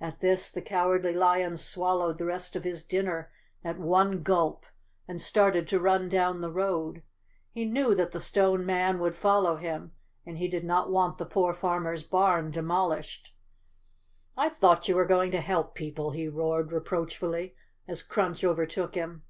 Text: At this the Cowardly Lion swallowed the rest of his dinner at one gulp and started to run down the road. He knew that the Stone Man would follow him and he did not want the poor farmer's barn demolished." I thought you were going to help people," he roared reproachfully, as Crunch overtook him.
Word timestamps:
At 0.00 0.20
this 0.20 0.50
the 0.50 0.62
Cowardly 0.62 1.12
Lion 1.12 1.58
swallowed 1.58 2.16
the 2.16 2.24
rest 2.24 2.56
of 2.56 2.64
his 2.64 2.82
dinner 2.82 3.30
at 3.62 3.78
one 3.78 4.22
gulp 4.22 4.64
and 5.06 5.20
started 5.20 5.68
to 5.68 5.78
run 5.78 6.08
down 6.08 6.40
the 6.40 6.50
road. 6.50 7.02
He 7.52 7.66
knew 7.66 7.94
that 7.94 8.12
the 8.12 8.18
Stone 8.20 8.64
Man 8.64 8.98
would 9.00 9.14
follow 9.14 9.56
him 9.56 9.92
and 10.24 10.38
he 10.38 10.48
did 10.48 10.64
not 10.64 10.90
want 10.90 11.18
the 11.18 11.26
poor 11.26 11.52
farmer's 11.52 12.02
barn 12.02 12.50
demolished." 12.50 13.34
I 14.34 14.48
thought 14.48 14.88
you 14.88 14.96
were 14.96 15.04
going 15.04 15.30
to 15.32 15.42
help 15.42 15.74
people," 15.74 16.12
he 16.12 16.26
roared 16.26 16.72
reproachfully, 16.72 17.54
as 17.86 18.02
Crunch 18.02 18.44
overtook 18.44 18.94
him. 18.94 19.24